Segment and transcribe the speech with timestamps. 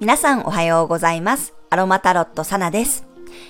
[0.00, 1.52] 皆さんおはようございます。
[1.68, 3.06] アロマタロットサナです。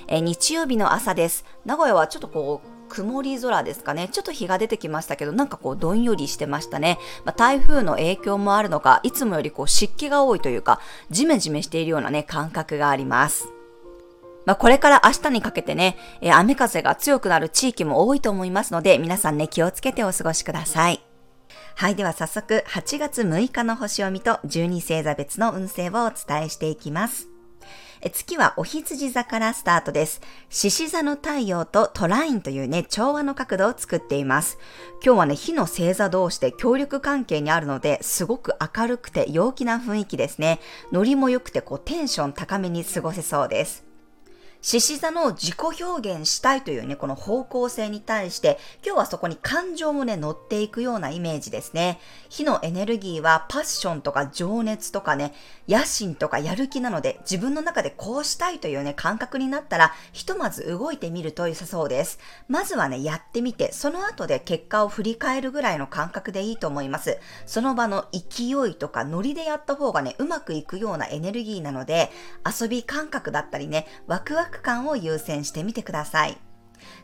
[0.08, 1.44] え日曜日の朝です。
[1.64, 4.08] 名古屋はちょっとこう、曇り空ですかね。
[4.10, 6.98] ちょっと日が出てきましたけど、なんかこう、どんよりしてましたね。
[7.24, 10.80] まあ、台風の影響もあるのか、いつもよりこう、湿気が多いというか、
[11.10, 13.48] ジメジメしているようなね、感覚があります。
[14.44, 21.05] まあ、これから明日にかけてね、え雨風が強くなる地域も多いと思いますので、皆さんね、気をつけてお過ごしください。
[21.78, 21.94] はい。
[21.94, 27.28] では早速、8月6日の星読みと12星座別の運勢をお伝えしていきます。
[28.00, 30.22] 月はお羊座からスタートです。
[30.48, 34.56] 獅子座の太陽とトラインというね、調和の角度を作っています。
[35.04, 40.60] 今日はね、火の星座同士で協力関係にあるので、すごく明るくて陽気な雰囲気ですね。
[40.92, 43.85] ノリも良くて、こう、テンション高めに過ごせそうです。
[44.62, 52.00] 獅子座の自己表現したいというね、この方向性に対して、今日はそこに感情もね、乗っていくようなイメージですね。
[52.28, 55.34] 火のエネルギーはパッションとか情熱とかね、
[55.68, 62.18] 野心とかやる気なので、自分の中でこうしたいというね、感覚になったら、ひとまず動いてみると良さそうです。
[62.48, 67.18] まずはね、やってみて、その後で結果を振り返るぐらいの感覚でいいと思います。
[67.46, 72.10] その場の勢いとかノリでやった方がね、うまくいくようなエネルギーなので、
[72.44, 76.38] 遊び感覚だったりね、ワクワク感を優先してみてください。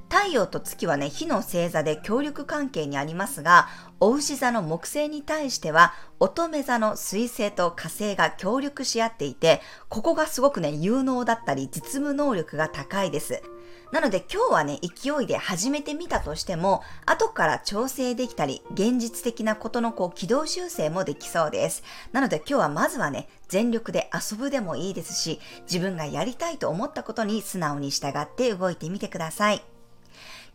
[0.08, 3.68] 太陽と月はね、火の星座で協力関係にありますが、
[3.98, 13.42] お牛座の木星に対しては、乙女座の水星と火星が協力し合っていて、ここがすごくね、有能だったり、実務能力が高いです。
[13.92, 21.82] なので今日はね、勢いで始めてみたとしても、後から調整できたり、現実的なことのこう軌道修正もできそうです。
[22.12, 29.62] なので今日はまずはね、全力で遊ぶでもいいですし、自分がやりたいと思ったことに素直に従って動いてみてください。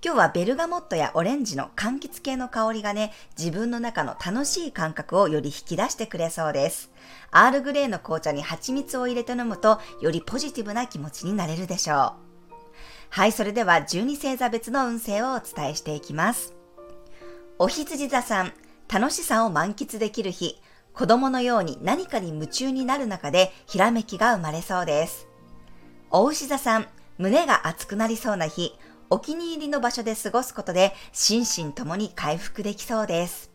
[0.03, 6.91] 今日はベルガモットやオレンジの柑橘系の香りがね、自分の中の楽しい感覚をより引き出してくれそうです。
[7.31, 12.26] アールグレーの紅茶に蜂蜜を入れて飲むと、よりポジティブな気持ちになれるでしょう。
[13.09, 16.53] はい、それでは12星座別の運勢をお伝えしていきます。
[17.59, 18.53] お羊座さん、
[18.87, 20.61] 楽しさを満喫できる日、
[20.93, 25.27] 子供のように何かに夢中になる中でひらめきが生まれそうです。
[26.11, 28.77] お牛座さん、胸が熱くなりそうな日、
[29.09, 33.51] お気に入りの場所で過ごすことで心身ともに回復できそうです。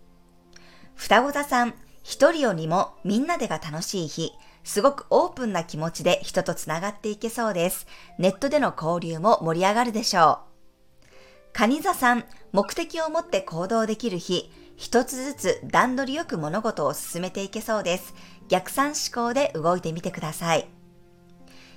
[0.95, 4.33] 双子座さん、一人よりもみんなでが楽しい日、
[4.65, 7.87] すごくオープンな気持ちで人とつながっていけそうです。
[8.19, 10.53] ネットでの交流も盛り上がるでしょう。
[11.53, 18.15] 蟹座さん、目的を持って行動できる日、一つずつ段取りよく物事を進めていけそうです。
[18.49, 20.67] 逆算思考で動いてみてください。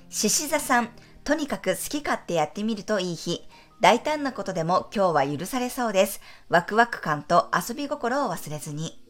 [0.08, 0.88] 獅子座さん、
[1.24, 3.46] とにかく好き勝手やってみるといい日。
[3.80, 6.20] 大胆なことでも今日は許されそうです。
[6.48, 9.04] ワクワク感と遊び心を忘れずに。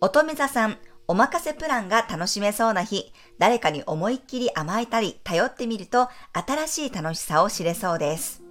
[0.00, 0.76] 乙女座さん、
[1.06, 3.12] お任せプランが楽しめそうな日。
[3.38, 8.42] 誰かに思いっきり甘えたり頼ってみると新しい楽しさを知れそうです。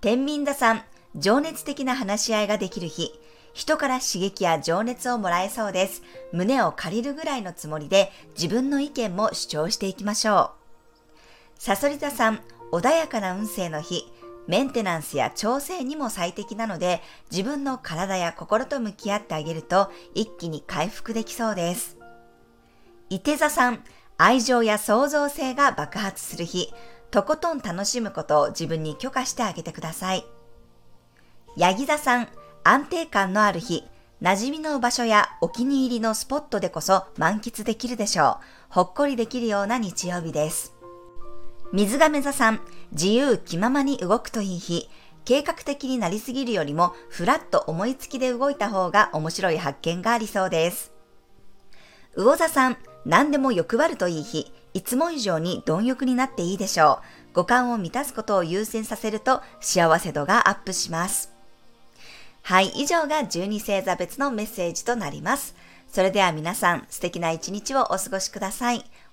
[0.00, 0.82] 天秤座さん、
[1.16, 3.12] 情熱的な話し合いができる日。
[3.52, 6.02] 人から刺激や情熱をもらえそうです。
[6.32, 11.18] 胸を借りるぐらいのつもりで自分の意見も主張していきましょう。
[11.58, 12.40] サソリ座さん、
[12.72, 14.04] 穏やかな運勢の日。
[14.50, 21.96] メンテナンスや調整にも最適なので、自分の体や心と向き合ってあげると一気に回復できそうです。
[23.10, 23.84] 伊手座さん、
[24.18, 26.74] 愛情や創造性が爆発する日。
[27.12, 30.24] とことん楽しむことを自分に許可してあげてください。
[31.56, 32.28] ヤギ座さん、
[32.64, 33.84] 安定感のある日。
[34.20, 38.44] 馴染みの場所やお気に入りのスポットでこそ満喫できるでしょう。
[38.70, 40.79] ほっこりできるような日曜日です。
[41.72, 42.60] 水亀座さん、
[42.90, 44.90] 自由気ままに動くといい日。
[45.24, 50.92] 計画的になりすぎるよりも、ふらっと思いつきで動いた方が面白い発見がありそうです。
[52.16, 52.76] 魚座さん、
[53.06, 54.52] 何でも欲張るといい日。
[54.74, 57.00] いつも以上に貪欲になっていいでしょ
[57.30, 57.34] う。
[57.34, 61.32] 五感を満たすことを優先させると幸せ度がアップします。
[62.42, 65.54] はい、以上が12星座別のメッセージとなります。
[65.86, 68.89] それでは皆さん、素敵な一日をお過ごしください。